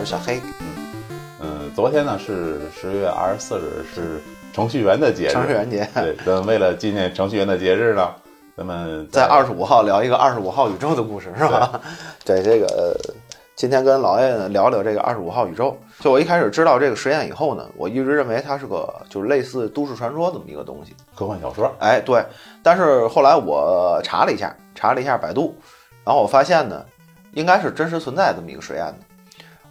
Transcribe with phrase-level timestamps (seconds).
[0.00, 0.40] 我是小黑。
[1.40, 4.18] 嗯，昨天呢是十月二十四日，是
[4.50, 5.30] 程序员的节日。
[5.30, 5.86] 程序员节。
[5.94, 8.08] 对，咱们为了纪念程序员的节日呢，
[8.56, 11.78] 咱们在二十五号聊一个二十五号宇宙的故事，是吧？
[12.24, 12.98] 对，这个
[13.54, 15.78] 今天跟老爷聊聊这个二十五号宇宙。
[15.98, 21.70] 就我一开始知道这个实验以后呢，我一直认为它是个就是类似都市传说这么一个东西，科幻小说。
[21.78, 22.24] 哎，对。
[22.62, 25.54] 但是后来我查了一下，查了一下百度，
[26.06, 26.82] 然后我发现呢，
[27.34, 28.94] 应该是真实存在这么一个实验的。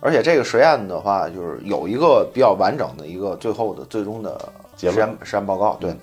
[0.02, 4.40] 而且这个实验的话，就是有一个比较完整的一个最后的最终的
[4.78, 5.94] 实验实验报告，对，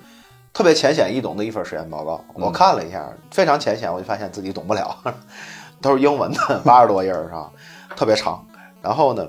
[0.53, 2.23] 特别浅显易懂的一份实验报告。
[2.35, 4.95] 我看了一下，非常浅显，我就发现自己懂不了，
[5.81, 7.49] 都是英文的，八十多页是吧？
[7.95, 8.45] 特别长。
[8.83, 9.27] 然后呢，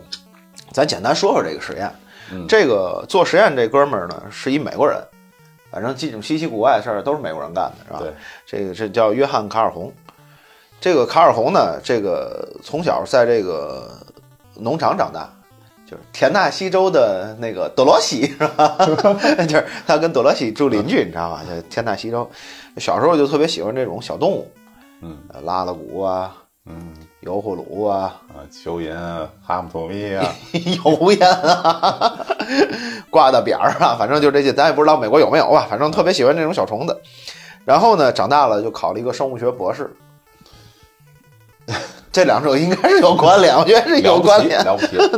[0.71, 1.91] 咱简单说说这个实验。
[2.47, 5.03] 这个做实验这哥们儿呢，是一美国人，
[5.71, 8.01] 反正这种稀奇古怪的事儿都是美国人干的，是吧？
[8.01, 8.13] 对，
[8.45, 9.91] 这个这叫约翰·卡尔洪。
[10.79, 13.89] 这个卡尔洪呢，这个从小在这个。
[14.59, 15.29] 农场长大，
[15.87, 18.77] 就是田纳西州的那个德罗西，是吧？
[19.47, 21.43] 就是他跟德罗西住邻居，你知道吧？
[21.49, 22.29] 就田纳西州，
[22.77, 24.51] 小时候就特别喜欢这种小动物，
[25.01, 26.35] 嗯，拉拉鼓啊，
[26.67, 32.27] 嗯，油葫芦啊，啊，蚯蚓啊，哈姆托米啊， 油烟啊，
[33.09, 35.67] 挂的边儿啊，反正就这些，咱也不知道美国有没有吧？
[35.71, 37.01] 反正特别喜欢这种小虫子。
[37.65, 39.91] 然后呢，长大了就考了一个生物学博士。
[42.11, 44.65] 这两者应该是有关联，我觉得是有关联。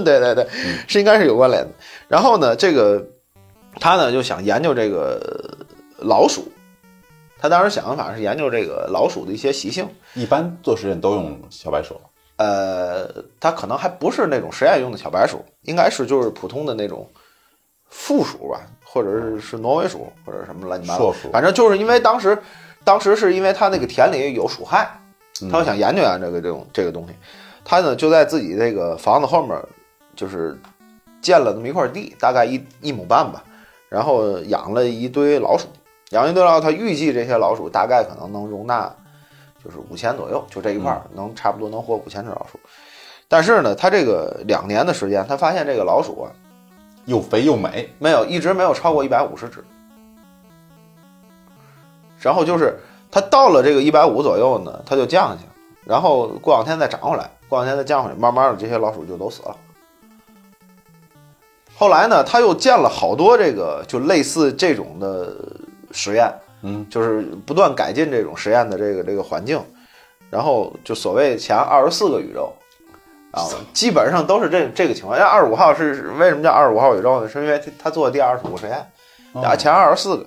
[0.04, 0.46] 对对 对，
[0.86, 1.70] 是应该是有关联的。
[2.08, 3.04] 然后呢，这个
[3.78, 5.20] 他呢就想研究这个
[5.98, 6.50] 老鼠，
[7.38, 9.88] 他当时想的法是研究这个老鼠的一些习性。
[10.14, 11.98] 一般做实验都用小白鼠。
[12.36, 17.08] 呃，他可能还不是那种实验用的小白鼠，应该是就是普通的那种
[17.88, 21.12] 负鼠吧，或者是是挪威鼠或者什么乱七八糟。
[21.30, 22.36] 反正就是因为当时，
[22.82, 24.90] 当时是因为他那个田里有鼠害。
[25.48, 27.14] 他就想研究研究这个这种这个东西，
[27.64, 29.56] 他呢就在自己这个房子后面，
[30.16, 30.58] 就是
[31.22, 33.42] 建了这么一块地，大概一一亩半吧，
[33.88, 35.68] 然后养了一堆老鼠，
[36.10, 38.94] 养一堆老鼠，他预计这些老鼠大概可能能容纳
[39.64, 42.58] 就是五千左右，就这一块能差不多能活五千只老鼠。
[43.28, 46.32] 但是呢，他这个两年的时间，他发现这个老鼠啊
[47.04, 49.64] 又肥又美，没有一直没有超过一百五十只，
[52.18, 52.78] 然后就是。
[53.10, 55.40] 它到了这个一百五左右呢，它就降下去，
[55.84, 59.56] 然后过两天再涨回来，过两天再降回来，慢慢的这些老鼠就都死了。
[61.76, 65.34] 后来呢，他又建了好多这个就类似这种的
[65.90, 66.32] 实验，
[66.62, 69.60] 嗯，就是不断改进这种实验的这个这个环境，
[70.28, 72.54] 然后就所谓前二十四个宇宙，
[73.32, 75.18] 啊，基本上都是这这个情况。
[75.18, 77.28] 因为二十五号是为什么叫二十五号宇宙呢？
[77.28, 80.26] 是因为他做第二十五个实验，啊，前二十四个。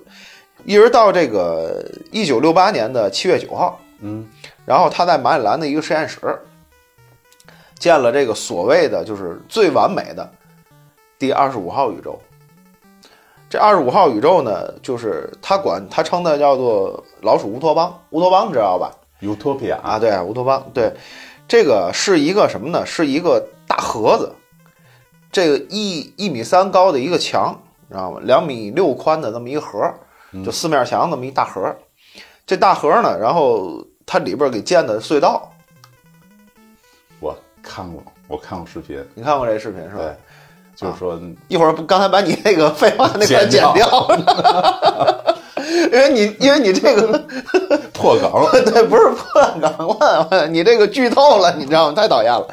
[0.64, 4.26] 一直到这个一九六八年的七月九号，嗯，
[4.64, 6.18] 然后他在马里兰的一个实验室
[7.78, 10.30] 建了这个所谓的就是最完美的
[11.18, 12.18] 第二十五号宇宙。
[13.50, 18.00] 这二十五号宇宙呢，就是他管他称的叫做老鼠乌托邦。
[18.10, 20.66] 乌托邦知道吧？Utopia 啊，对，乌托邦。
[20.72, 20.92] 对，
[21.46, 22.84] 这个是一个什么呢？
[22.86, 24.32] 是一个大盒子，
[25.30, 27.56] 这个一一米三高的一个墙，
[27.88, 28.20] 知道吗？
[28.24, 29.78] 两米六宽的那么一个盒。
[30.42, 31.74] 就四面墙那么一大盒，
[32.46, 35.50] 这大盒呢，然后它里边给建的隧道。
[37.20, 39.04] 我看过，我看过视频。
[39.14, 40.02] 你看过这视频是吧？
[40.02, 40.16] 对，
[40.76, 44.08] 就是说一会儿刚才把你那个废话那块剪掉，
[45.92, 47.18] 因为你因为你这个
[47.94, 48.30] 破梗，
[48.72, 49.88] 对，不是破梗，
[50.30, 51.94] 了你这个剧透了，你知道吗？
[51.94, 52.46] 太讨厌了，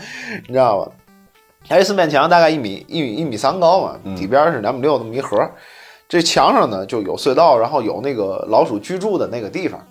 [0.48, 0.92] 你知道吗？
[1.68, 5.38] 它四面墙大概一米一米一米三高嘛，底边是两米六那么一盒。
[6.12, 9.82] 这墙上呢就有隧道，然后有那个老鼠居住的那个地方，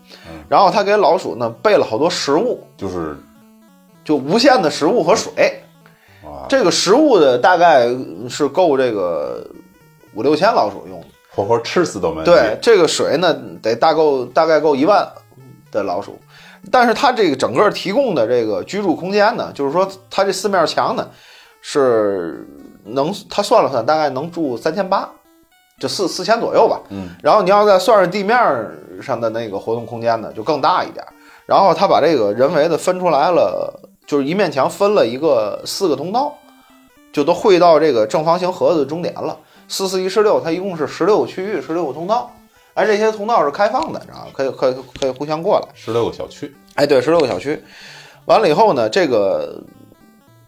[0.51, 3.17] 然后他给老鼠呢备了好多食物，就是
[4.05, 5.63] 就无限的食物和水，
[6.47, 7.89] 这个食物的大概
[8.28, 9.43] 是够这个
[10.15, 11.03] 五六千老鼠用，
[11.34, 12.23] 活活吃死都没。
[12.23, 15.09] 对，这个水呢得大够大概够一万
[15.73, 16.19] 的老鼠，
[16.71, 21.09] 但是它这个整个提供的这个居住空间呢，就是说它这四面墙呢
[21.63, 22.47] 是
[22.84, 25.11] 能，他算了算，大概能住三千八。
[25.80, 28.36] 就四四千左右吧，嗯，然后你要再算上地面
[29.00, 31.03] 上的那个活动空间呢，就更大一点。
[31.47, 33.72] 然后他把这个人为的分出来了，
[34.06, 36.34] 就是一面墙分了一个四个通道，
[37.12, 39.34] 就都汇到这个正方形盒子的终点了。
[39.68, 42.30] 四四一十六，它一共是十六个区域，十六个通道，
[42.74, 44.27] 而这些通道是开放的，知道吗？
[44.34, 45.68] 可以可以可以互相过来。
[45.74, 47.60] 十六个小区，哎，对，十六个小区。
[48.27, 49.60] 完了以后呢，这个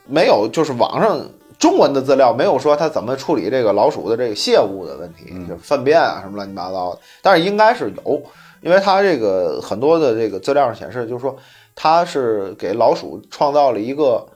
[0.06, 1.18] 没有，就是网上。
[1.62, 8.20] 中文的资料没有说他怎么处理这个老鼠的这个泄物的问题，就粪便啊什么乱七八糟的，但是应该是有，
[8.62, 11.36] 因为他这个很多的这个资料上显示，就是说
[11.76, 14.26] 他是给老鼠创造了一个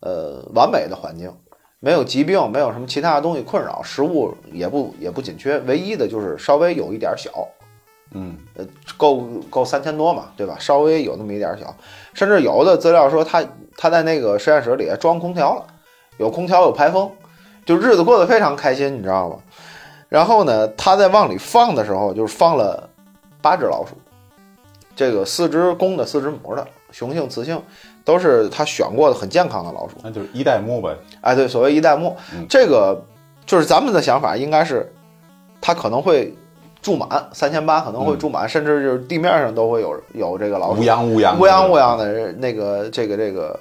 [0.00, 1.32] 呃完美的环境，
[1.80, 7.30] 没有疾病，没有什么其他的东西困扰，食物也不也不紧缺，唯一的就是稍微有一点小，
[8.12, 8.62] 嗯，呃，
[8.98, 10.58] 够够三千多嘛，对吧？
[10.60, 11.74] 稍微有那么一点小，
[12.12, 13.42] 甚至有的资料说他
[13.78, 15.64] 他在那个实验室里装空调了，
[16.18, 17.10] 有空调有排风，
[17.64, 19.36] 就日子过得非常开心，你知道吗？
[20.08, 22.88] 然后呢，他在往里放的时候，就是放了
[23.42, 23.96] 八只老鼠，
[24.94, 27.60] 这个四只公的，四只母的，雄性、雌性
[28.04, 29.94] 都是他选过的很健康的老鼠。
[30.02, 30.96] 那就是一代目呗。
[31.20, 33.04] 哎，对，所谓一代目，嗯这个
[33.44, 34.92] 就是咱们的想法，应该是
[35.60, 36.32] 它可能会
[36.80, 43.58] 住满三千八，可能会住满，甚至就是地面上都会有有这个老鼠乌泱乌泱乌泱乌泱的那个这个这个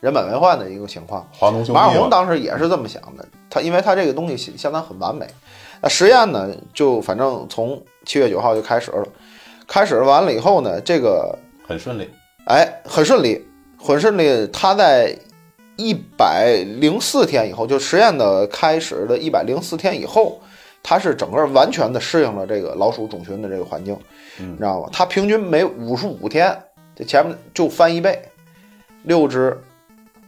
[0.00, 1.26] 人满为患的一个情况。
[1.32, 5.26] 华东兄马尔红当时也是这么想的，他因为他这个东西相当很完美。
[5.80, 9.06] 那实验呢，就反正从七月九号就开始了，
[9.66, 12.08] 开始完了以后呢，这个很顺利。
[12.46, 13.44] 哎很顺利，
[13.76, 14.46] 很顺利。
[14.52, 15.12] 他在
[15.76, 20.40] 一百零四天以后，就实验的开始的一百零四天以后，
[20.82, 23.98] 他是整个完全的适应了这个老鼠种群的这个环境，
[24.38, 24.88] 嗯你知道吗？
[24.92, 26.56] 他平均每五十五天，
[26.94, 28.22] 这前面就翻一倍，
[29.02, 29.60] 六只，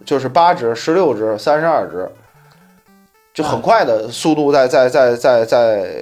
[0.05, 2.11] 就是八只、十六只、三十二只，
[3.35, 5.95] 就很快的速度在在在在在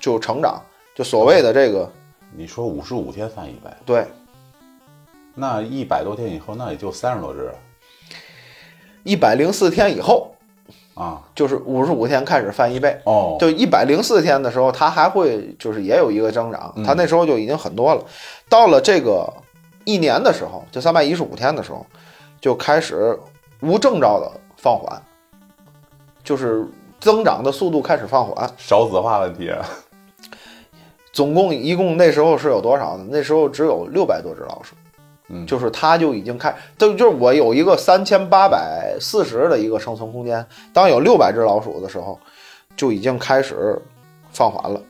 [0.00, 0.60] 就成长，
[0.94, 1.90] 就所谓的这个
[2.36, 4.04] 你说五十五天翻一倍，对
[5.34, 7.50] 那一百多天以后，那也就三十多只
[9.02, 10.34] 一百零四天以后，
[10.94, 11.20] 啊。
[11.34, 12.96] 就是五十五天开始翻一倍。
[13.04, 18.04] 哦，就一百零四天的时候，它还会就是也有一个增长，它那时候就已经很多了。
[18.48, 19.30] 到了这个
[19.84, 21.84] 一年的时候，就三百一十五天的时候，
[22.40, 23.18] 就开始
[23.64, 25.00] 无征兆的放缓，
[26.22, 26.66] 就是
[27.00, 28.48] 增长的速度开始放缓。
[28.58, 29.50] 少子化问题。
[31.12, 33.06] 总共一共那时候是有多少呢？
[33.08, 34.74] 那时候只有六百多只老鼠，
[35.28, 42.18] 嗯就是它就已经开，就就是我有一个三千八百四十的一个生存空间，当有六百只老鼠的时候，
[42.76, 43.80] 就已经开始
[44.32, 44.80] 放缓了。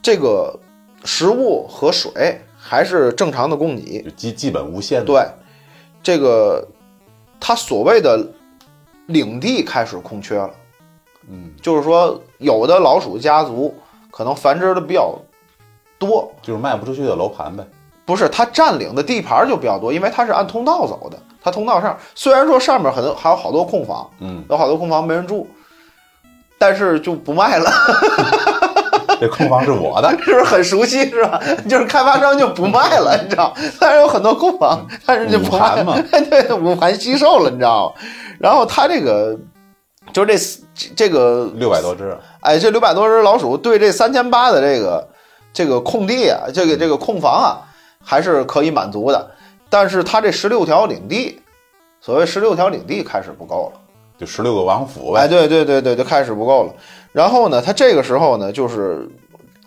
[0.00, 0.56] 这个
[1.04, 5.06] 食物和水还是正常的供给，就基基本无限的。
[5.06, 5.26] 对，
[6.00, 6.64] 这个
[7.40, 8.26] 它所谓的
[9.06, 10.50] 领地开始空缺了，
[11.28, 13.74] 嗯，就是说有的老鼠家族
[14.10, 15.16] 可能繁殖的比较
[15.98, 17.64] 多，就是卖不出去的楼盘呗。
[18.04, 21.18] 不是它占领的地盘就比较多，因为它是按通道走的。
[21.42, 25.46] 它通道上虽然说上面很多还有好多空房，嗯，有好多空房没人住，
[26.58, 27.70] 但是就不卖了，
[29.20, 30.10] 这空房是我的。
[30.22, 31.40] 是不是很熟悉是吧？
[31.68, 33.54] 就是开发商就不卖了，你知道？
[33.80, 35.98] 但是有很多空房，但是就不卖五盘嘛，
[36.30, 38.02] 对，五盘吸售了，你知道吗？
[38.38, 39.36] 然后它这个
[40.12, 45.08] 就是这这个六百多只，哎，这六百多只老鼠对这三千八的这个
[45.52, 47.58] 这个空地啊，这个这个空房啊，
[48.04, 49.30] 还是可以满足的。
[49.68, 51.40] 但是它这十六条领地，
[52.00, 53.80] 所谓十六条领地开始不够了。
[54.18, 55.28] 就十六个王府哎，呗。
[55.28, 56.72] 对对对对，就开始不够了。
[57.16, 59.08] 然后呢，他这个时候呢，就是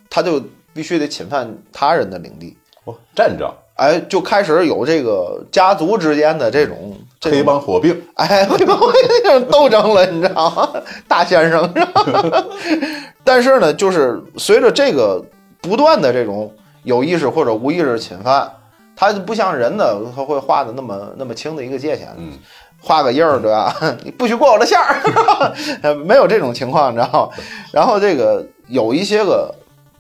[0.07, 0.39] 他就
[0.71, 7.99] 必须得侵犯他人的领地，哦，战争，哎，就开始有这个家族之间的这种这黑帮火并。
[8.13, 8.79] 哎， 黑帮
[9.23, 10.69] 那种斗争了，你知道吗？
[11.09, 12.45] 大先生是吧？
[13.25, 15.19] 但是呢，就是随着这个
[15.59, 16.53] 不断的这种
[16.83, 18.47] 有意识或者无意识侵犯，
[18.95, 22.37] 它就不像人的他会画的那么那么清的一个界限，嗯，
[22.81, 23.75] 画个印儿对吧？
[24.03, 27.43] 你 不许过我的线儿， 没有这种情况，你知道吗？
[27.71, 29.53] 然后这个有一些个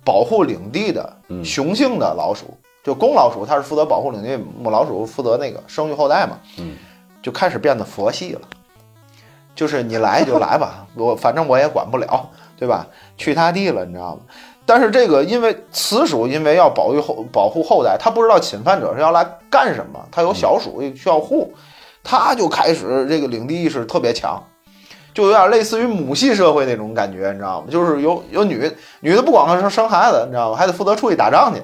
[0.03, 6.75] 保护领地的嗯雄性的老鼠，就公老鼠它是负责保护领地，母老鼠负责那个生育后代嘛，嗯，
[7.21, 8.41] 就开始变得佛系了。
[9.55, 12.87] 就是你来就来吧， 我反正我也管不了，对吧？
[13.17, 14.21] 去他地了，你知道吗？
[14.65, 21.51] 但是这个因为雌鼠因为要保育后保护后代，它不知道侵犯者是要来干什么，它有小鼠需要护，
[22.09, 24.43] 它就开始这个领地意识特别强，
[25.13, 27.67] 就有点类似于母系社会那种感觉，你知道吗？
[27.69, 30.57] 就是有有女女的不光是生孩子，你知道吗？
[30.57, 31.61] 还得负责出去打仗去，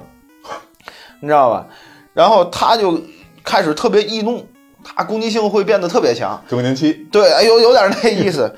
[1.18, 1.66] 你知道吧？
[2.14, 3.02] 然后他就
[3.42, 4.46] 开始特别易怒，
[4.84, 6.40] 他攻击性会变得特别强。
[6.48, 8.54] 更年期，对，哎，有有点那意思。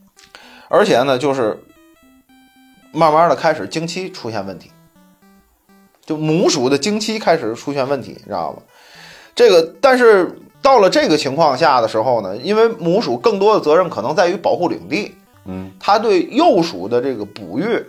[0.70, 1.62] 而且呢，就是
[2.90, 4.70] 慢慢的开始经期出现问题，
[6.06, 8.62] 就母鼠的经期开始出现问题，你知道吗？
[9.34, 17.84] 这个，但是到了这个情况下的时候呢，因为母鼠更多的责任可能在于保护领地，嗯，它对幼鼠的这个哺育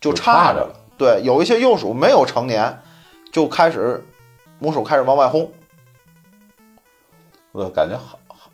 [0.00, 0.74] 就就差着了。
[0.96, 2.76] 对，有一些幼鼠没有成年，
[3.30, 4.04] 就开始
[4.58, 5.48] 母鼠开始往外轰。
[7.52, 8.50] 我感觉好好，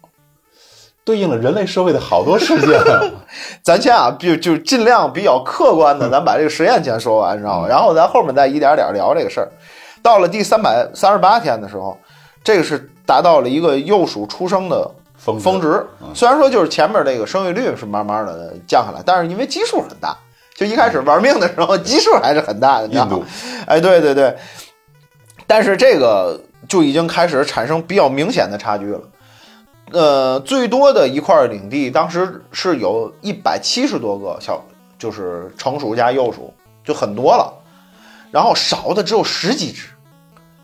[1.04, 3.00] 对应了人类社会的好多事件啊。
[3.62, 7.68] 咱先啊，就就尽量比较客观的，咱把这个实验先说完，你知道吗？
[7.68, 9.50] 然后咱后面再一点点聊这个事儿。
[10.02, 11.98] 到了第三百三十八天的时候，
[12.42, 15.84] 这个是达到了一个幼鼠出生的峰峰值。
[16.14, 20.16] 虽然说就是前面这个生育率是慢慢的降下来，但是因为基数很大，
[20.54, 22.86] 就一开始玩命的时候基数还是很大的。
[22.88, 23.24] 印度，
[23.66, 24.36] 哎，对对对，
[25.46, 29.00] 但是这个就已经开始产生比较明显的差距了。
[29.92, 34.64] 呃，最多的一块领地当时是有一百七十多个小，
[34.98, 37.52] 就是成鼠加幼鼠，就很多了。
[38.30, 39.88] 然后少的只有十几只，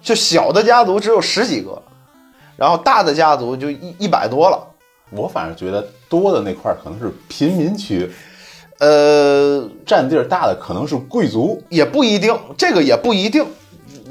[0.02, 1.80] 就小的家族只有十几个，
[2.60, 4.62] 然后大的家族就一一百多了。
[5.12, 8.06] 我反正觉得多的那块可能是贫民区，
[8.80, 13.42] 呃，占地儿大的可能是贵族，也不一定，这个也不一定，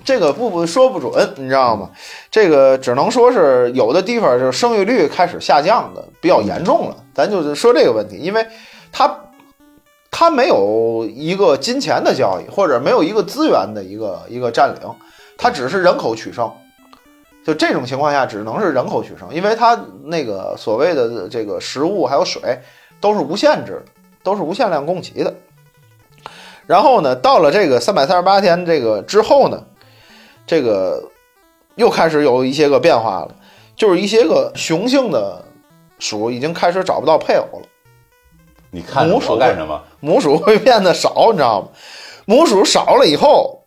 [0.04, 1.92] 这个不不说不准，你知道吗？
[2.32, 8.44] 这个只能说是有的地方就是生育率开始下降的比较严重了，咱就是说这个问题，因为
[8.92, 9.16] 它。
[10.12, 14.82] 它没有一个金钱的交易，或者没有一个资源的一个一个占领，
[15.38, 16.52] 它只是人口取胜。
[17.50, 22.62] 就这种情况下，只能是人口取胜，因为它那个所谓的这个食物还有水
[23.02, 23.84] 都是无限制，
[24.22, 25.34] 都是无限量供给的。
[26.68, 29.64] 然后呢，到了这个三百三十八天这个之后呢，
[30.46, 31.04] 这个
[31.74, 33.34] 又开始有一些个变化了，
[33.76, 35.44] 就是一些个雄性的
[35.98, 37.66] 鼠已经开始找不到配偶了。
[38.70, 39.82] 你看母鼠干什么？
[40.02, 41.68] 母鼠会变得少，你知道吗？
[42.26, 43.59] 母鼠少了以后，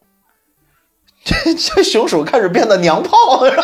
[1.25, 3.63] 这这雄鼠开始变得娘炮了，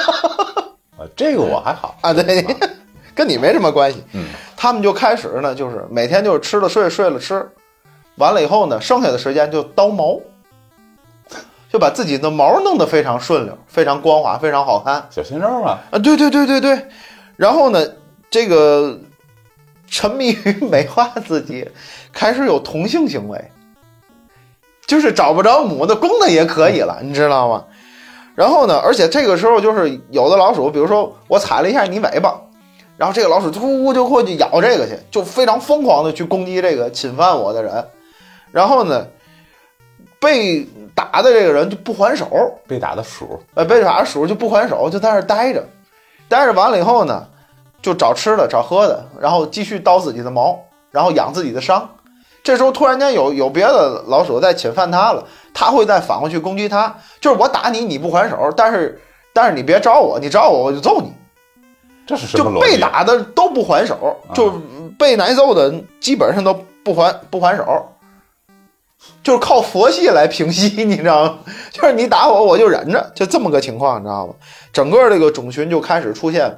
[0.97, 2.45] 啊，这个我还好啊，对，
[3.15, 4.03] 跟你没什么关系。
[4.13, 7.49] 嗯，他们就开始呢，就是每天就是吃了睡，睡了吃，
[8.17, 10.21] 完了以后呢，剩下的时间就叨毛，
[11.73, 15.07] 就把自己的毛弄得非常顺溜，非常光滑，非常好看。
[15.11, 16.87] 小鲜肉嘛，啊，对对对对对。
[17.37, 17.87] 然后呢，
[18.31, 18.99] 这个。
[19.91, 21.67] 沉迷于 美化自己，
[22.13, 23.43] 开始有同性行为，
[24.89, 27.65] 就是找不着母的公的也可以了，你知道吗？
[28.35, 32.41] 然后呢，而且这个时候就是有的老鼠，比如说我踩了一下你尾巴，
[32.97, 37.85] 然后这个老鼠突就过去咬这个去，就非常疯狂的去攻击这个侵犯我的人。
[38.51, 39.07] 然后呢，
[40.19, 42.27] 被打的这个人就不还手，
[42.67, 45.65] 被打的鼠，呃，被打的鼠就不还手，就在那待着，
[46.29, 47.25] 待着完了以后呢。
[47.81, 50.59] 就找吃的，找喝的，然后继续叨自己的毛，
[50.91, 51.89] 然后养自己的伤。
[52.49, 56.97] 这时候突然间有有别的老鼠在侵犯它了，它会再返回去攻击它。
[57.21, 58.99] 就是我打你，你不还手，但是
[59.35, 61.13] 但是你别招我，你招我我就揍你。
[62.07, 64.51] 这是什么就被打的都不还手，就
[64.99, 67.87] 被挨揍的基本上都不还不还手，
[69.23, 71.39] 就是靠佛系来平息，你知道吗？
[71.71, 74.33] 就是你打我，我就忍着，就这么个情况，你知道吗？
[74.73, 76.51] 整个这个种群就开始出现。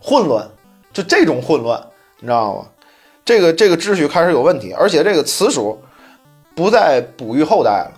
[0.00, 0.48] 混乱，
[0.94, 1.78] 就这种混乱，
[2.20, 2.64] 你知道吗？
[3.24, 5.80] 这个这个秩序开始有问题，而且这个雌鼠
[6.54, 7.92] 不再哺育后代了，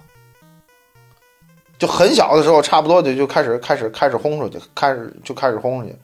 [1.79, 5.97] 就很小的时候，差不多就就开始开始开始轰出去，开始就开始轰出去。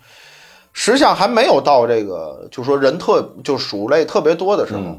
[0.72, 4.98] 实际上还没有到这个，就说人特就鼠类特别多的时候，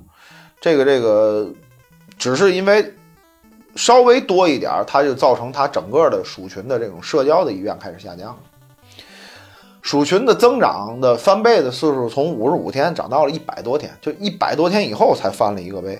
[0.59, 1.47] 这个这个
[2.17, 2.93] 只是因为
[3.75, 8.37] 稍微多一点，它就造成它整个的鼠群的这种社交的意愿开始下降。
[9.81, 15.99] 鼠群的增长的翻倍的次数从五十五天涨到了一百多天，就一百多天以后才翻了一个倍。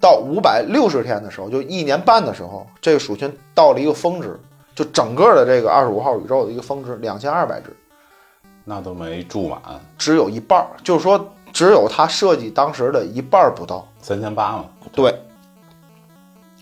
[0.00, 4.38] 到五百六十天的时候，就一年半的时候，这个鼠群到了一个峰值，
[4.72, 7.76] 就整个的这个二十五号宇宙的一个峰值，两千二百只，
[8.64, 9.60] 那都没住满，
[9.98, 14.66] 只有一半儿，就是说只有它设计当时的一半不到，三千八嘛。
[14.92, 15.12] 对，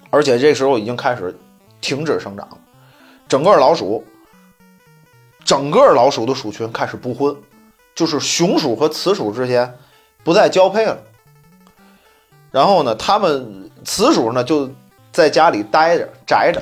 [0.08, 1.38] 而且这时候已经开始
[1.82, 2.58] 停止生长了，
[3.28, 4.02] 整个老鼠。
[5.46, 7.34] 整个老鼠的鼠群开始不婚，
[7.94, 9.72] 就是雄鼠和雌鼠之间
[10.24, 10.98] 不再交配了。
[12.50, 14.68] 然后呢，它们雌鼠呢就
[15.12, 16.60] 在家里待着宅着，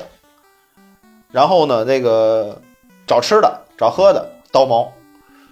[1.31, 2.61] 然后呢，那个
[3.07, 4.93] 找吃的找喝的叨毛。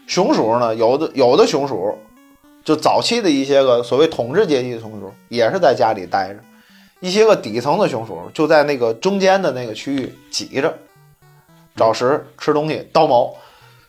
[0.05, 1.97] 雄鼠呢，有的有的雄鼠，
[2.63, 6.39] 就早期的一些个所谓统治阶级的雄鼠，也是在家里待着。
[6.99, 10.77] 一些个底层的雄鼠就在那个中间的那个区域挤着。
[11.75, 13.35] 找食吃东西叨毛，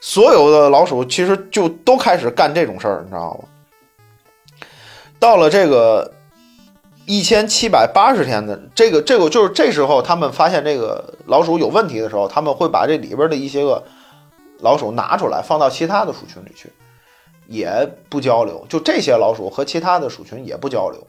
[0.01, 4.69] 所有的老鼠其实就都开始干这种事儿，你知道吗？
[5.19, 6.13] 到了这个
[7.05, 13.83] 一千七百八十天的这个这个就是这时候，他们发现这个老鼠有问题的时候，他们会把这里边的一些个
[14.61, 16.73] 老鼠拿出来放到其他的鼠群里去，
[17.47, 18.65] 也不交流。
[18.69, 21.07] 就这些老鼠和其他的鼠群也不交流，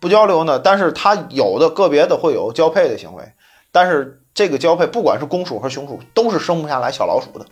[0.00, 3.24] 不交流呢，但是它有的个别的会有交配的行为，
[3.72, 4.20] 但是。
[4.34, 7.46] 这个交配，不管是公鼠和雄鼠，都是生不下来小老鼠的，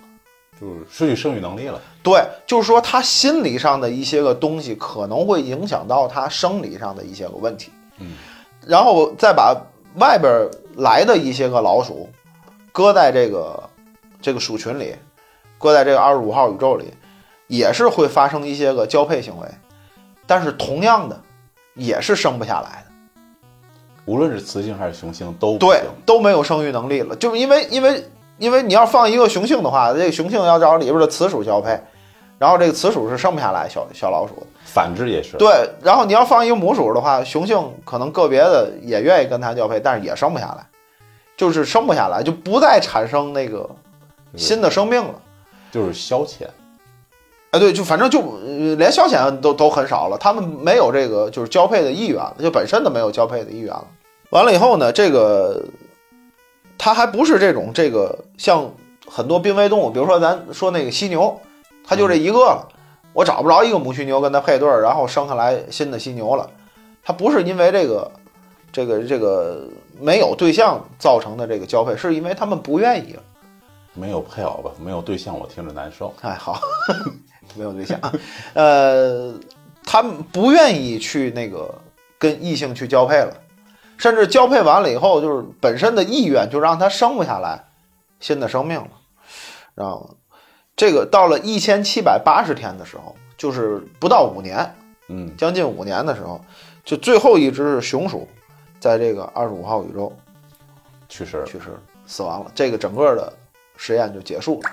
[0.61, 1.81] 就是失去生育能力了。
[2.03, 7.71] 对，就是说他心理上的一些个东西，可能会影响到他生理上的一些个问题。
[7.99, 8.15] 嗯，
[8.67, 9.57] 然后再把
[9.95, 12.09] 外边来的一些个老鼠，
[12.73, 13.63] 搁在这个
[14.21, 14.97] 这个鼠群里，
[15.59, 16.93] 搁在这个二十五号宇宙里，
[17.47, 19.47] 也是会发生一些个交配行为，
[20.27, 21.21] 但是同样的
[21.75, 22.92] 也是生不下来的。
[24.05, 28.05] 无论是雌性还是雄性都对都没有生育能力了，就是因为因为
[28.39, 31.79] 因为你要放一个雄性的话，这个雄性要找里边的雌鼠交配，
[32.39, 34.47] 然后这个雌鼠是生不下来小小老鼠的。
[34.65, 35.37] 反之也是。
[35.37, 40.67] 对，然后你要放一个母鼠的话，雄性可能个别的也愿意跟它交配，但是也生不下来，
[41.37, 43.69] 就是生不下来，就不再产生那个
[44.35, 45.15] 新的生命了，
[45.71, 46.47] 就是消遣。
[47.53, 48.39] 哎，对，就反正就
[48.79, 53.87] 连消遣都都很少了，他们没有这个就是交配的意愿了，就本身都没有交配的意愿了。
[54.31, 55.63] 完了以后呢，这个
[56.79, 58.69] 它还不是这种这个像
[59.07, 61.39] 很多濒危动物，比如说咱说那个犀牛，
[61.87, 62.67] 它就这一个了，
[63.13, 66.49] 我找不着一个母犀牛跟它配对儿，然后生下来新的犀牛了，
[67.05, 68.11] 它不是因为这个
[68.73, 69.69] 这个这个
[70.01, 73.23] 没有对象造成的这个交配，是因为他们不愿意了，
[73.93, 76.15] 没有配偶吧，没有对象，我听着难受。
[76.23, 76.59] 哎，好。
[77.55, 77.99] 没有对象，
[78.55, 79.35] 呃，
[79.85, 81.75] 他们不愿意去那个
[82.19, 83.37] 跟异性去交配了，
[83.99, 87.63] 甚至交配完了以后，就是本身的意愿就让他生不下来
[88.21, 88.89] 新的生命了，
[89.75, 90.15] 知道吗？
[90.75, 94.75] 这个到了一千七百八十天的时候，就是不到五年，
[95.09, 96.41] 嗯，将近五年的时候，
[96.85, 98.27] 就最后一只雄鼠
[98.81, 100.11] 在这个二十五号宇宙
[101.09, 103.33] 去世，去世死亡了，这个整个的
[103.77, 104.71] 实验就结束了。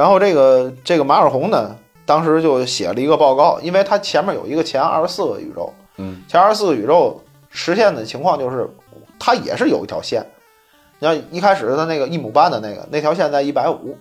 [0.00, 1.76] 然后这个这个马尔洪呢，
[2.06, 8.66] 当时就写了一个报告，因为他前面有一个前二十四个宇宙，嗯，前二十四个宇宙实现的情况就是，
[9.18, 10.24] 它也是有一条线。
[10.98, 13.94] 你像一开始他那个一亩半的那个那条线在一百五，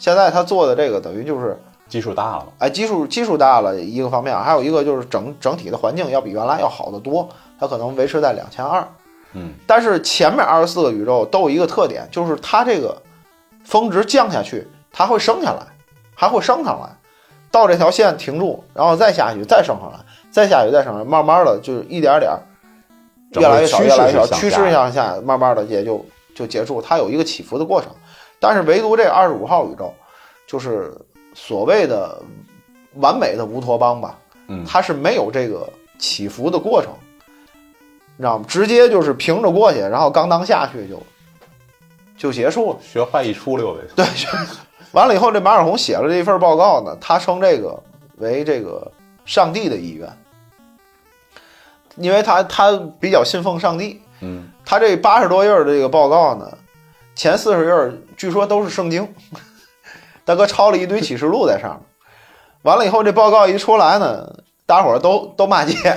[0.00, 1.56] 现在他做的这个等于就是
[1.88, 7.28] 基数大了，哎，基数基数大了一个方面，还有一个就是整整体的环境要比原来要好得多，
[7.60, 8.84] 它可能维持在两千二，
[9.34, 13.00] 嗯，但是前面二十四个宇宙都有一个特点，就是它这个
[13.64, 14.66] 峰值降下去。
[14.96, 15.66] 它会升下来，
[16.14, 16.88] 还会升上来，
[17.50, 19.98] 到这条线停住，然后再下去，再升上来，
[20.30, 22.32] 再下去，再升上来，慢慢的就一点点
[23.32, 26.80] 越来越少，越来越少，趋势向下，慢慢的也就就结束。
[26.80, 27.90] 它有一个起伏的过程，
[28.38, 29.92] 但是唯独这二十五号宇宙，
[30.46, 30.96] 就是
[31.34, 32.22] 所谓的
[32.94, 36.92] 完美的乌托邦吧，嗯，它是没有这个起伏的过程，
[38.16, 38.44] 你知道吗？
[38.46, 41.02] 直接就是平着过去，然后刚当下去就
[42.16, 44.06] 就结束了，学坏一出溜呗，对。
[44.94, 47.76] 完了以后，这马尔洪写了这一份报告呢，他称这个
[48.18, 48.90] 为这个
[49.26, 50.08] 上帝的意愿，
[51.96, 54.00] 因为他他比较信奉上帝。
[54.20, 56.48] 嗯，他这八十多页的这个报告呢，
[57.16, 59.12] 前四十页据说都是圣经，
[60.24, 61.80] 大哥抄了一堆启示录在上面。
[62.62, 64.32] 完了以后，这报告一出来呢，
[64.64, 65.74] 大伙儿都都骂街。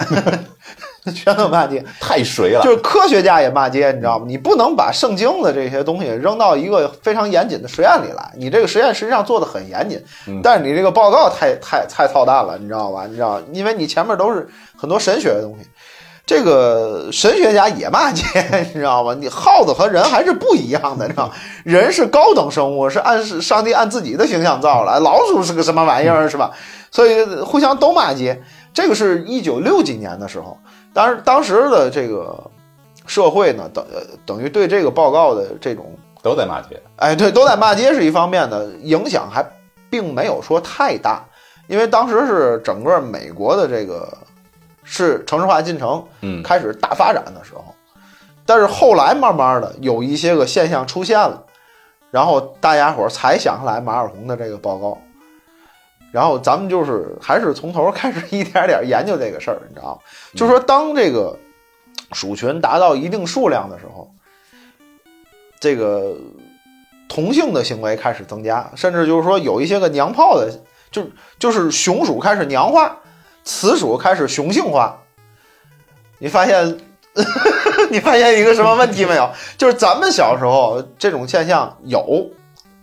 [1.16, 2.62] 全都骂街，太水了。
[2.64, 4.26] 就是科学家也骂街，你知道吗？
[4.28, 8.32] 你不能把圣经的这些东西扔到一个非常严谨的实验里来。
[8.38, 10.02] 你这个实验实际上做的很严谨，
[10.44, 13.06] 但是你这个报告太太太操蛋了，你知道吧？
[13.08, 15.68] 你知道，因为你前面都是很多神学的东西。
[16.26, 18.24] 这个神学家也骂街，
[18.74, 19.16] 你知道吗？
[19.18, 21.32] 你耗子和人还是不一样的，你知道？
[21.64, 26.52] 人是高等生物，是按上帝按自己的形象造来，老鼠是个什么玩意儿，是吧？
[26.92, 28.38] 所以互相都骂街。
[28.74, 30.58] 这个是一九六几年的时候。
[30.98, 32.36] 当然，当时的这个
[33.06, 33.86] 社会呢，等
[34.26, 39.46] 等于对这个报告的这种都在骂街，哎，对，都在骂街是一方面的，影响还
[39.92, 41.24] 并没有说太大，
[41.68, 44.12] 因为当时是整个美国的这个
[44.84, 47.76] 是城市化进程，嗯，开始大发展的时候，
[48.44, 51.44] 但是后来慢慢的有一些个现象出现了，
[52.10, 54.98] 然后大家伙儿才想起来马尔洪的这个报告。
[56.18, 60.02] 然后咱们就是还是从头开始一点点研究这个事儿，你知道吗？
[60.34, 61.38] 就是说，当这个
[62.12, 64.10] 鼠群达到一定数量的时候，
[65.60, 66.18] 这个
[67.08, 70.52] 同性的行为开始增加，甚至就是说有一些个娘炮的，
[70.90, 72.98] 就就是雄鼠开始娘化，
[73.44, 74.98] 雌鼠开始雄性化。
[76.18, 76.80] 你发现
[77.92, 79.30] 你发现一个什么问题没有？
[79.56, 82.28] 就是咱们小时候这种现象有，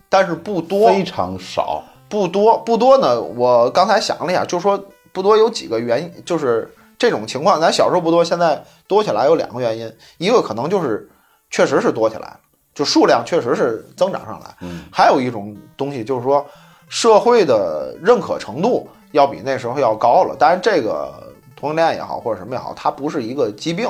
[0.07, 1.83] 但是不多，非常少。
[2.15, 11.09] 不多不多呢，我刚才想了一下，就说不多有几个原因，就是这种情况，咱小时候不多，现在多起来有两个原因，一个可能就是
[11.49, 12.39] 确实是多起来了，
[12.73, 16.45] 就数量确实是增长上来，嗯，还有一种东西就是说
[16.87, 21.13] 社会的认可程度要比那时候要高了，当然这个
[21.53, 23.89] 同性恋也好或者什么也好，它不是一个疾病，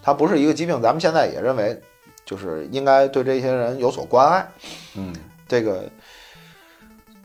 [0.00, 1.76] 它不是一个疾病，咱们现在也认为
[2.24, 4.48] 就是应该对这些人有所关爱，
[4.94, 5.12] 嗯，
[5.48, 5.82] 这个。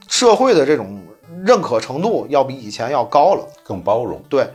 [0.08, 1.02] 社会的这种
[1.44, 4.48] 认可程度要比以前要高了，更包容，对，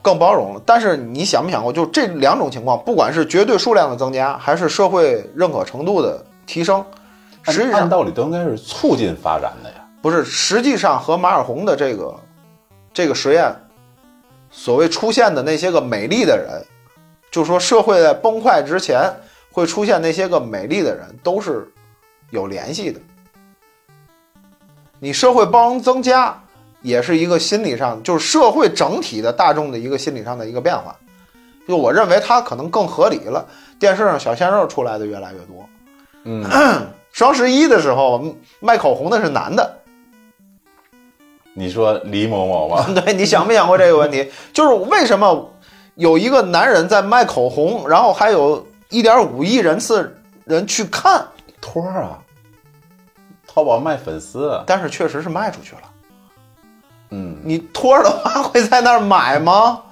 [0.00, 0.62] 更包容了。
[0.64, 6.84] 但是你想没想过，就这两种情况，不管是绝对数量的增加，还是社会认可程度的提升，
[7.44, 9.76] 实际上按道理都应该是促进发展的呀。
[10.00, 12.14] 不是，实际上和马尔洪的这个
[12.92, 13.54] 这个实验，
[14.50, 16.64] 所谓出现的那些个美丽的人，
[17.30, 19.08] 就说社会在崩坏之前
[19.52, 21.70] 会出现那些个美丽的人，都是
[22.30, 23.00] 有联系的。
[25.04, 26.32] 你社会包容增加，
[26.80, 30.94] 也是一个心理上，就是社会整体的大众的一个心理上的一个变化。
[31.66, 33.44] 就我认为它可能更合理了。
[33.80, 35.68] 电视上小鲜肉出来的越来越多。
[36.22, 36.44] 嗯，
[37.10, 38.24] 双十一的时候
[38.60, 39.76] 卖口红的是男的。
[41.52, 42.86] 你说李某某吗？
[42.94, 44.30] 对，你想没想过这个问题？
[44.52, 45.50] 就是为什么
[45.96, 51.26] 有一个男人在卖口红，然后还有一点五亿人次人去看
[51.60, 52.20] 托儿啊？
[53.52, 55.82] 淘宝卖粉丝，但是确实是卖出去了。
[57.10, 59.82] 嗯，你托儿的话会在那儿买吗？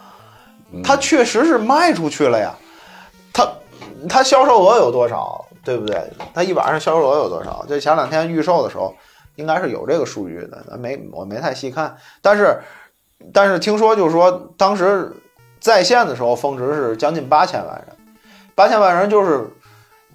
[0.83, 2.55] 他确实是卖出去了呀。
[3.33, 3.49] 他
[4.09, 5.45] 他销售额有多少？
[5.65, 6.03] 对不对？
[6.33, 7.65] 他一晚上销售额有多少？
[7.69, 8.95] 就前两天预售的时候。
[9.37, 12.61] 应该是有这个数据的，没我没太细看，但是
[13.33, 15.11] 但是听说就是说当时
[15.59, 17.97] 在线的时候峰值是将近八千万人，
[18.55, 19.49] 八千万人就是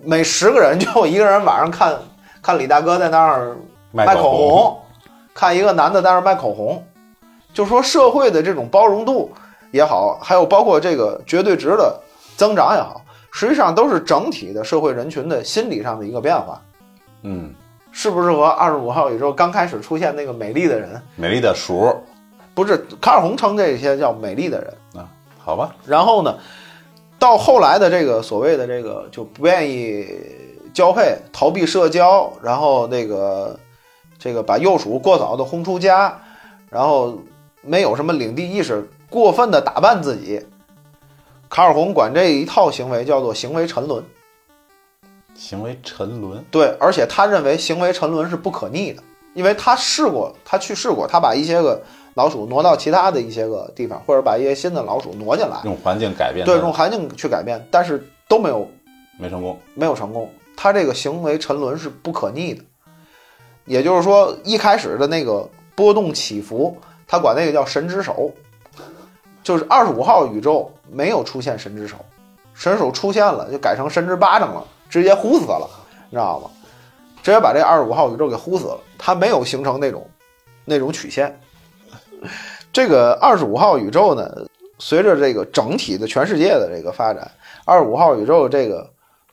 [0.04, 1.98] 每十个人就有一个人晚上看
[2.46, 3.58] 看李大哥在那儿
[3.92, 4.78] 卖口红，
[5.34, 6.86] 看一个男的在那儿卖口红，
[7.52, 9.32] 就说社会的这种包容度
[9.72, 12.00] 也好，还有包括这个绝对值的
[12.38, 16.62] 增长也好，实际上都是整体的社会人群的心理上的一个变化，
[17.24, 17.52] 嗯。
[17.92, 21.02] 是不是和二十五号宇宙刚开始出现那个美丽的人？
[21.16, 21.96] 美丽的鼠，
[22.54, 25.08] 不是卡尔洪称这些叫美丽的人啊？
[25.40, 25.74] 好吧。
[25.86, 26.38] 然后呢，
[27.18, 30.06] 到后来的这个所谓的这个就不愿意
[30.76, 33.58] 交配、逃避社交，然后那个
[34.20, 36.20] 这个把幼鼠过早的轰出家，
[36.70, 37.18] 然后
[37.62, 40.46] 没有什么领地意识，过分的打扮自己。
[41.50, 44.04] 卡尔洪管这一套行为叫做行为沉沦。
[45.34, 49.02] 行为沉沦，对，而且他认为行为沉沦是不可逆的，
[49.34, 51.82] 因为他试过，他去试过，他把一些个
[52.16, 58.70] 老鼠挪到其他的一些个地方，或者把一些新的老鼠挪进来，用环境改变，对，用环境去改变，但是都没有，
[59.18, 60.30] 没成功，没有成功。
[60.56, 62.64] 他这个行为沉沦是不可逆的，
[63.66, 68.32] 也就是说，一开始的那个波动起伏，他管那个叫神之手，
[69.44, 71.98] 就是二十五号宇宙没有出现神之手，
[72.54, 74.66] 神手出现了就改成神之巴掌了。
[74.88, 75.68] 直接呼死了，
[76.10, 76.50] 你知道吗？
[77.24, 78.80] 直接把这二十五号宇宙给呼死了。
[78.98, 80.08] 它没有形成那种
[80.64, 81.38] 那种曲线。
[82.72, 84.32] 这个二十五号宇宙呢，
[84.78, 87.30] 随着这个整体的全世界的这个发展，
[87.66, 88.88] 二十五号宇宙这个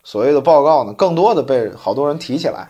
[0.04, 2.68] 所谓的报告呢，更多的被好多人提起来。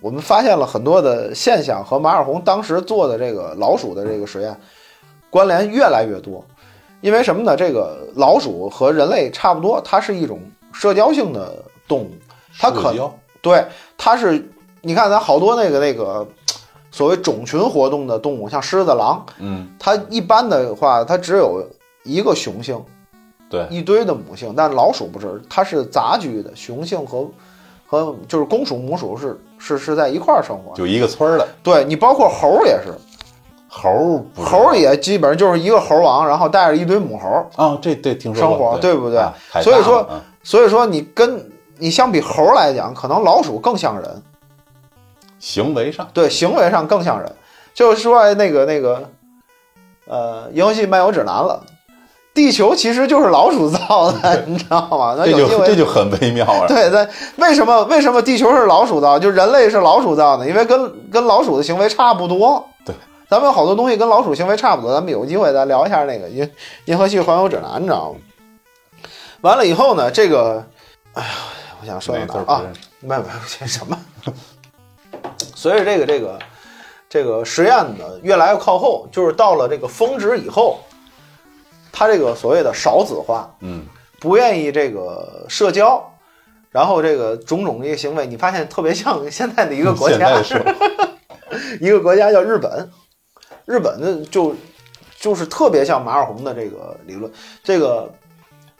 [0.00, 4.58] 我们发现了很多的现象和马尔洪当时做的这个老鼠的这个实验
[5.28, 6.44] 关联越来越多。
[7.00, 7.56] 因为什么呢？
[7.56, 10.38] 这个老鼠和人类差不多，它是一种
[10.72, 11.54] 社交性的。
[11.88, 12.10] 动物，
[12.56, 12.94] 它可
[13.42, 13.66] 对，
[13.98, 14.48] 它是
[14.80, 16.24] 你看，咱好多那个那个
[16.92, 21.68] 所谓种群活动的动物，像狮子、狼，嗯，它一般的话，它只有
[22.04, 22.80] 一个雄性，
[23.50, 24.54] 对，一堆的母性。
[24.56, 27.28] 但老鼠不是，它是杂居的，雄性和
[27.86, 31.46] 和就是公鼠、母鼠是是是在一块儿生活，就一个村儿的。
[31.62, 32.94] 对你，包括猴也是，
[33.68, 39.22] 猴猴也基本上就是一个猴王，然后带着一堆母猴啊，这这听说生活，对不对？
[39.62, 40.08] 所以说，
[40.42, 41.44] 所以说你跟。
[41.82, 44.22] 你相比猴来讲，可能老鼠更像人，
[45.38, 47.32] 行为上对行为上更像人。
[47.72, 49.08] 就是说那个那个，
[50.06, 51.64] 呃，《游戏漫游指南》了，
[52.40, 55.14] 地球其实就是老鼠造的，你知道吗？
[55.14, 56.66] 这就这就很微妙了。
[56.66, 57.06] 对，那
[57.44, 59.18] 为什么为什么地球是老鼠造？
[59.18, 60.48] 就人类是老鼠造的？
[60.48, 62.66] 因为跟跟老鼠的行为差不多。
[62.86, 62.94] 对，
[63.28, 64.90] 咱们有好多东西跟老鼠行为差不多。
[64.94, 66.50] 咱们有机会再聊一下那个《银
[66.86, 68.18] 银河系环游指南》，你知道吗？
[69.42, 70.64] 完了以后呢，这个，
[71.12, 71.28] 哎呀。
[71.82, 72.62] 我想说到哪啊？
[73.00, 73.98] 没有没有，这什么？
[75.54, 76.38] 随着这个这个
[77.08, 80.78] 这个实验呢，越来越靠后，就是到了这个峰值以后，
[81.92, 83.84] 他这个所谓的少子化，嗯，
[84.20, 86.02] 不愿意这个社交，
[86.70, 90.30] 然后这个种种一些行为，你发现特别像现在的一个国家，
[91.80, 92.90] 一个国家叫日本，
[93.66, 94.54] 日本的就
[95.18, 97.30] 就是特别像马尔洪的这个理论，
[97.62, 98.12] 这个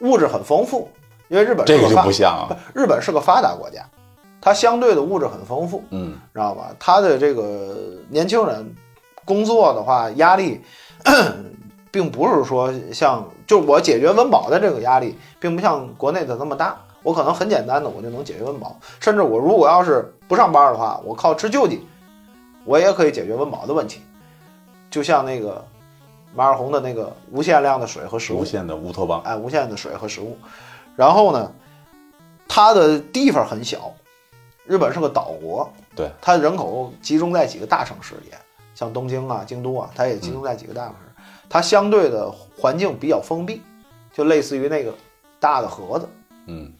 [0.01, 0.91] 物质很丰富。
[1.29, 3.89] 因为日本这个就不像，啊日本是个发达国家，
[4.41, 6.75] 它相对的物质很丰富，嗯，知道吧？
[6.77, 7.77] 它的这个
[8.09, 8.75] 年轻人
[9.25, 10.61] 工作的话，压力
[11.91, 16.79] 并不是说像就我解决温饱的这个压力，并不像国内的那么大。
[17.03, 21.87] 我可能很简单的，我就能解决温饱，甚至我如果要是不上班的话，我靠吃救济，
[22.67, 24.03] 我也可以解决温饱的问题。
[24.91, 25.65] 就像那个
[26.35, 30.37] 马尔红的那个无限量的水和食物，无限的乌托邦，哎，无限的水和食物。
[30.95, 31.51] 然后呢，
[32.47, 33.93] 它的地方很小，
[34.67, 38.31] 日本是个岛国，对，它人口集中在几个大城市里，
[38.75, 41.10] 像东京啊、京都啊，它也集中在几个大城市，
[41.49, 43.63] 它相对的环境比较封闭，
[44.13, 44.93] 就类似于那个
[45.39, 46.09] 大的盒子，
[46.47, 46.73] 嗯，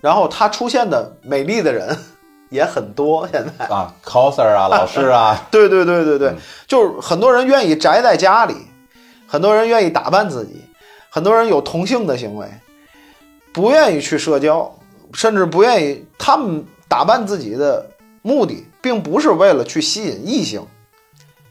[0.00, 1.96] 然后它出现的美丽的人
[2.50, 6.34] 也很多，现在啊，coser 啊，老师啊， 对对对对对，
[6.66, 8.54] 就是很多人愿意宅在家里，
[9.26, 10.62] 很多人愿意打扮自己，
[11.10, 12.48] 很多人有同性的行为，
[13.52, 14.72] 不愿意去社交，
[15.12, 16.04] 甚至不愿意。
[16.18, 17.84] 他们打扮自己的
[18.22, 20.64] 目的，并不是为了去吸引异性，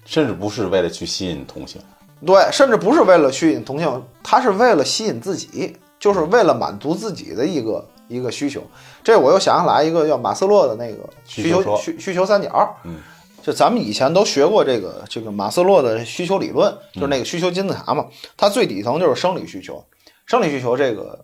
[0.05, 1.81] 甚至不是为了去吸引同性，
[2.25, 8.63] 对，甚至不是为了吸引同性，他是为了吸引自己，就是为了满足自己的一个一个需求。
[9.03, 12.97] 这我又想起来一个叫马斯洛的那个需求需需求三角，嗯。
[13.43, 18.07] 就咱们以前都学过这个这个马斯洛的需求理论，就是那个需求金字塔嘛。
[18.35, 19.85] 它最底层就是生理需求，
[20.25, 21.23] 生理需求这个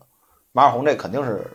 [0.51, 1.51] 马尔红这肯定是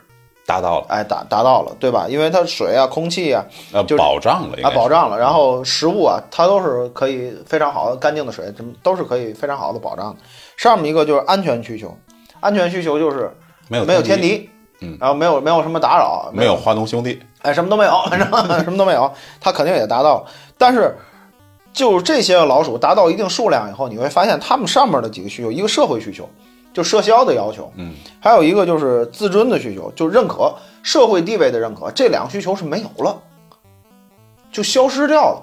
[0.46, 2.06] 达到了，哎达达到了，对吧？
[2.08, 5.18] 因为它水啊、空气啊，呃保障了啊保障了。
[5.18, 10.16] 然后食物啊，它都是可以非常好的干净的水，什么都是可以非常好的保障。
[10.56, 11.94] 上面一个就是安全需求，
[12.40, 13.30] 安全需求就是
[13.68, 14.48] 没有没有天敌，
[14.80, 20.24] 嗯，然后没有没有什么打扰，没有华农兄弟，哎，什么都没有，反 正什么都没有，它肯定也达到了。
[20.56, 20.96] 但是，
[21.72, 26.28] 就是这些老鼠达到一定数量以后，你会发现它们上面的几个需求，一个社会需求，
[26.76, 33.18] 就社交的要求，嗯，还有一个就是自尊的需求，就认可社会地位的认可，这两个需求是没有了，
[34.52, 35.42] 就消失掉了，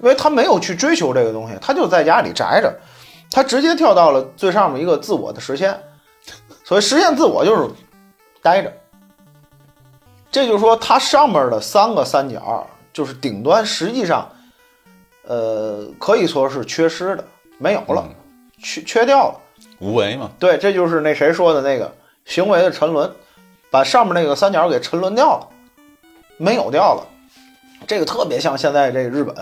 [0.00, 2.74] 因为他没有去追求这个东西，他就在家里宅着，
[3.30, 5.78] 他直接跳到了最上面一个自我的实现，
[6.64, 7.68] 所以实现自我就是
[8.40, 8.72] 待着，
[10.32, 12.66] 这就是说它上面的三个三角。
[12.94, 14.28] 就是顶端实际上，
[15.24, 17.24] 呃，可以说是缺失的，
[17.56, 18.08] 没有了，
[18.60, 19.40] 缺缺掉了，
[19.80, 20.30] 无为嘛。
[20.38, 21.92] 对，这就是那谁说的那个
[22.24, 23.10] 行为的沉沦，
[23.70, 25.48] 把上面那个三角给沉沦掉了，
[26.36, 27.04] 没有掉了。
[27.86, 29.34] 这个特别像现在这个日本，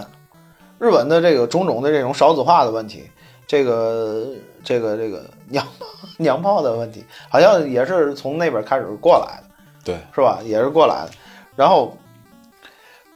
[0.79, 3.11] 日本的这个种种的这种少子化的问题，
[3.47, 4.29] 这个
[4.65, 5.67] 这个这个娘
[6.17, 10.41] 娘炮的问题，好像也是从那边开始过来的，对，是吧？
[10.43, 11.11] 也是过来的，
[11.55, 11.97] 然后。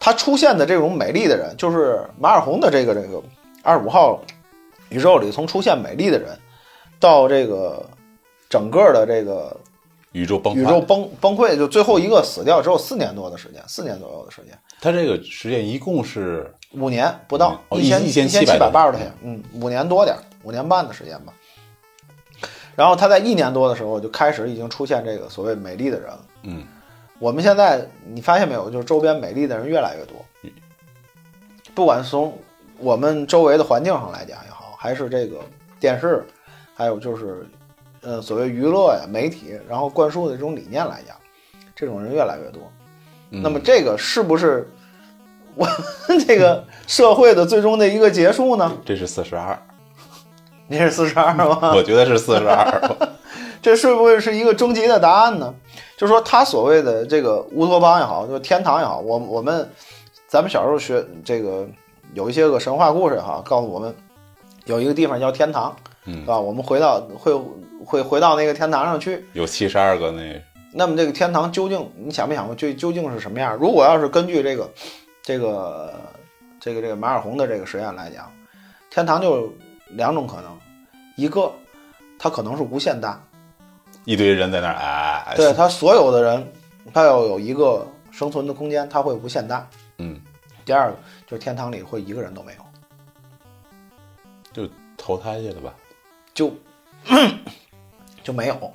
[0.05, 3.23] 他出现的这种美丽的人，就是马尔洪的这个这个
[3.63, 4.21] 二十五号
[4.89, 6.37] 宇宙里，从出现美丽的人，
[7.03, 7.85] 到这个
[8.49, 9.55] 整个的这个
[10.13, 14.57] 宇宙崩宇宙崩崩溃，就最后一个死掉，只有四年多的时间，四年左右的时间。
[14.81, 21.33] 他这个时间一共是五年不到，一千一千七百八十天，嗯，五年多点，五年半的时间吧。
[22.77, 26.65] 然后他在一年多的时候就开始已经出现这个所谓美丽的人了，嗯。
[27.19, 30.17] 我们现在你发现没有，就是周边美丽的人越来越多，
[31.75, 32.37] 不管从
[32.79, 35.39] 我们周围的环境上来讲也好，还是这个
[35.79, 36.25] 电视，
[36.83, 37.47] 还有就是，
[38.01, 41.17] 呃，所谓娱乐呀、媒体，然后灌输的这种理念来讲，
[41.77, 42.61] 这种人越来越多。
[43.31, 44.69] 那么这个是不是
[45.55, 45.65] 我
[46.27, 48.73] 这个社会的最终的一个结束呢？
[48.85, 49.57] 这是四十二，
[50.67, 51.71] 你是四十二吗？
[51.73, 52.67] 我觉得是四十二。
[53.63, 55.55] 这是不是是一个终极的答案呢？
[55.97, 59.71] 就是说，他所谓的这个乌托邦也好，就天堂也好，我我们
[60.27, 61.65] 咱们小时候学这个
[62.13, 63.95] 有一些个神话故事也好，告诉我们
[64.65, 66.39] 有一个地方叫天堂，嗯，吧？
[66.39, 67.33] 我们回到会
[67.85, 70.43] 会回到那个天堂上去，有七十二个那。
[70.75, 73.55] 那么这个天堂究竟你想没想过，这究竟是什么样？
[73.57, 74.71] 如果要是根据这个
[75.23, 75.93] 这个
[76.59, 78.33] 这个这个马尔洪的这个实验来讲，
[78.91, 79.53] 天堂就
[79.89, 80.59] 两种可能，
[81.17, 81.53] 一个
[82.19, 83.23] 它可能是无限大。
[84.05, 86.53] 一堆人在那儿，哎，对他所有的人，
[86.93, 89.69] 他要有一个生存的空间，他会无限大。
[89.99, 90.19] 嗯，
[90.65, 92.65] 第二个就是天堂里会一个人都没有，
[94.53, 95.75] 就投胎去了吧？
[96.35, 96.53] 就
[98.23, 98.73] 就没有。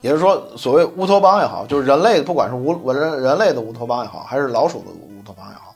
[0.00, 5.74] 也就是说，所谓乌托邦也好，就是人类不管是乌人人类的乌托邦也好，还是老鼠的乌托邦也好，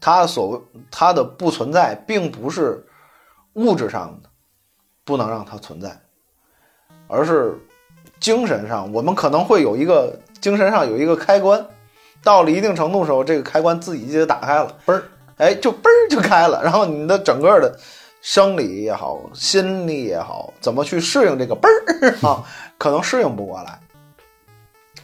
[0.00, 2.84] 它所谓它的不存在，并不是
[3.54, 4.28] 物质上的
[5.04, 6.00] 不能让它存在，
[7.08, 7.58] 而是。
[8.18, 11.66] 精神上，我们可能会有一个精神上有一个开关，
[12.22, 15.02] 到了一定程度的时候，这个开关自己就打开了，嘣儿，
[15.38, 16.62] 哎，就嘣儿就开了。
[16.62, 17.74] 然后你的整个的
[18.20, 22.44] 生理也好，心理也好，怎么去适应这个嘣儿啊？
[22.76, 23.78] 可能适应不过来。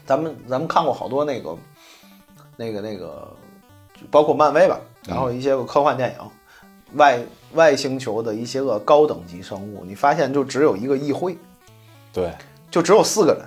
[0.05, 1.57] 咱们咱们看过好多那个
[2.57, 3.29] 那个那个，
[4.11, 6.31] 包括漫威吧，然后一些个科幻电影，
[6.95, 7.21] 外
[7.55, 11.37] 外星球的一些个高等级生物，你发现就只有一个议会，
[12.13, 12.31] 对。
[12.71, 13.43] 就只有四个人，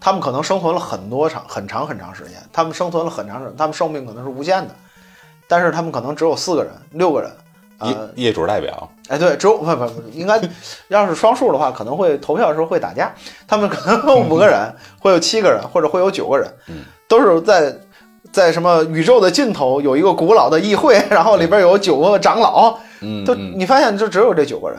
[0.00, 2.36] 他们可能生存了很多长、很长、很长时间。
[2.52, 4.74] 他们生存了很长时间，他们寿命可能是无限的，
[5.46, 7.30] 但是他们可能只有四个人、六个人。
[7.84, 10.40] 业业主代表，哎，对，只有不不不，应该
[10.88, 13.14] 要是双数的话，可能会投票的时候会打架。
[13.46, 16.48] 他们可能有五个人，会有七个人，或者会有九个人，
[17.08, 17.74] 都是在
[18.30, 24.78] 在什么宇宙的尽头有一个古老的议会，然后里边有九个长老，嗯，就你发现就只有这九个人，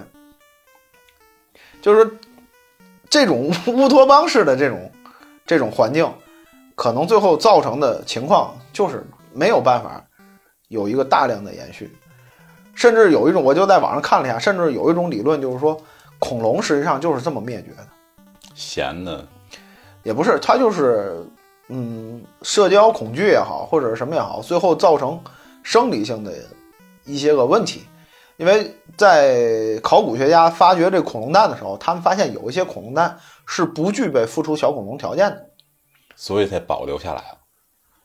[1.82, 2.18] 就是
[3.10, 4.92] 这种乌托邦式的这种
[5.46, 6.10] 这种环境，
[6.76, 10.04] 可能最后造成的情况就是没有办法
[10.70, 11.92] 有一个大量的延续，
[12.74, 15.80] 甚至有一种我就在网上看了一下，甚至有一种理论就是说，
[16.20, 17.88] 恐龙实际上就是这么灭绝的，
[18.54, 19.26] 闲的，
[20.04, 21.26] 也不是，它就是。
[21.70, 25.18] 嗯，社交恐惧也好，或者是什么也好，最后造成
[25.64, 26.32] 生理性的
[27.06, 27.84] 一些个问题。
[28.36, 35.50] 因为在考古学家发掘这恐龙蛋的时候，他们发现有一些恐龙蛋是不具备孵出小恐龙条件的，
[36.18, 37.38] 所以才保留下来了。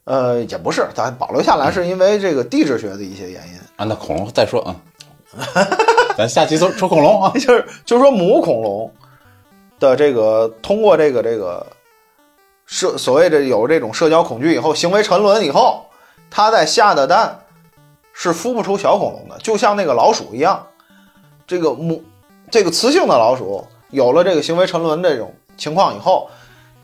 [0.09, 3.59] 呃，也不是，咱保留下来是因为这个地质学的一些原因。
[3.77, 4.75] 啊，那恐龙再说啊，
[6.17, 8.91] 咱下期说说恐龙啊， 就是就是说母恐龙
[9.79, 11.65] 的这个通过这个这个。
[12.71, 15.87] 社所谓的有这种社交恐惧以后，行为沉沦以后，
[16.31, 17.41] 它在下的蛋
[18.13, 20.67] 是孵不出小恐龙的，就像那个老鼠一样。
[21.47, 22.05] 这个母
[22.51, 26.29] 这个雌性的老鼠有了这个行为沉沦这种情况以后，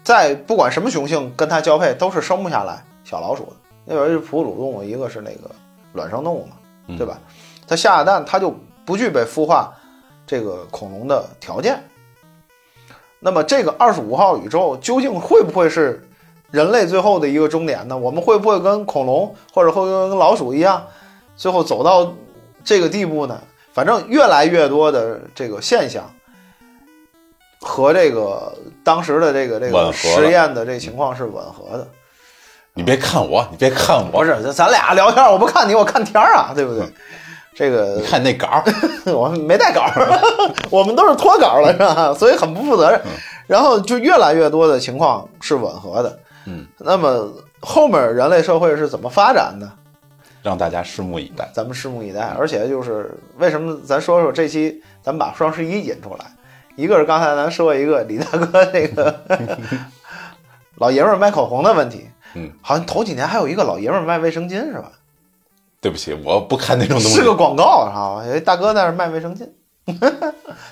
[0.02, 3.52] 在不管什么雄性跟它交配，都是生不下来小老鼠的。
[3.84, 5.50] 那边是哺乳动物，一个是那个
[5.92, 6.56] 卵生动物嘛，
[6.96, 7.18] 对吧？
[7.68, 9.72] 它下的蛋，它就不具备孵化
[10.26, 11.82] 这个恐龙的条件。
[13.20, 16.06] 那么这个二十五号宇宙究竟会不会是
[16.50, 17.96] 人类最后的一个终点呢？
[17.96, 20.82] 我们会不会跟恐龙或者会跟老鼠一样，
[21.36, 22.12] 最后走到
[22.64, 23.40] 这个地步呢？
[23.72, 26.04] 反正越来越多的这个现象
[27.60, 31.88] 和这个当时的这个这个实验的这情况是吻合的。
[32.76, 36.84] 你别看我，你别看我，不是咱俩聊天，我不看你，我看天儿啊，对不对？
[37.54, 38.64] 这个你看那稿儿，
[39.14, 40.20] 我没带稿儿，
[40.70, 42.12] 我们都是脱稿了，是吧？
[42.12, 43.00] 所以很不负责任。
[43.46, 46.18] 然后就越来越多的情况是吻合的。
[46.46, 49.70] 嗯，那么后面人类社会是怎么发展的？
[50.42, 51.48] 让大家拭目以待。
[51.54, 52.22] 咱们拭目以待。
[52.36, 56.24] 而且就是为什么咱说说这期咱们把双十一引出来？
[56.74, 59.14] 一个是刚才咱说一个李大哥那个
[60.78, 62.08] 老爷们儿卖口红的问题。
[62.34, 64.90] 嗯，好像头几年还有一个老爷们儿卖卫生巾，是吧？
[65.80, 67.14] 对不起，我不看那种东西。
[67.14, 68.40] 是个广告，知道吧？
[68.44, 69.46] 大哥在那卖卫生巾，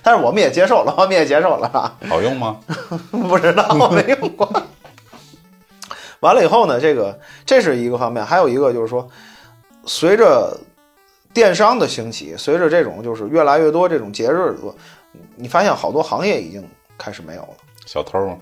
[0.03, 1.97] 但是我们也接受了，我们也接受了。
[2.09, 2.59] 好用吗？
[3.11, 4.51] 不知道，没用过。
[6.21, 9.07] 完了以后呢，这个这是一个方面，还有一个就是说，
[9.85, 10.57] 随着
[11.35, 14.75] 电商的兴起，随着这种就是越来越多这种节日多，
[15.37, 17.49] 你发现好多行业已经开始没有了。
[17.85, 18.39] 小偷吗？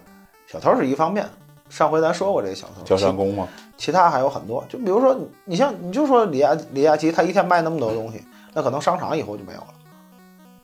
[0.47, 1.29] 小偷是一方面。
[1.71, 3.49] 上回咱说过这个小偷，交山工吗？
[3.79, 9.67] 其他还有很多，就比如说你像你就说李亚李亚奇，他一天卖那么多东西，那可能商场以后就没有了。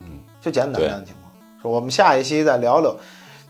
[0.01, 0.09] 嗯，
[0.43, 1.33] 就简简单单的情况。
[1.63, 2.95] 说我们下一期再聊聊，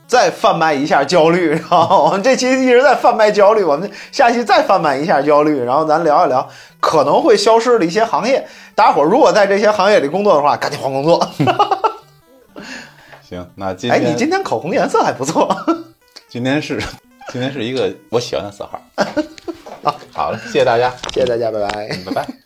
[0.06, 8.46] 再贩卖一下焦虑，然后我们这期一直在贩卖焦虑，我们下期再贩卖一下焦虑，然后咱聊一聊可能会消失的一些行业。
[8.76, 11.28] 大家伙如果在这些行业里工作的话，赶紧换工作。
[13.28, 15.48] 行，那今天哎，你今天口红颜色还不错。
[16.28, 16.80] 今天是。
[17.32, 18.80] 今天是一个我喜欢的色号。
[19.82, 22.45] 好，好了，谢谢大家，谢谢大家，拜拜，拜拜。